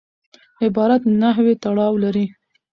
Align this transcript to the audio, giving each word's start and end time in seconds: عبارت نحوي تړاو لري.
عبارت 0.63 1.01
نحوي 1.21 1.53
تړاو 1.63 1.93
لري. 2.03 2.25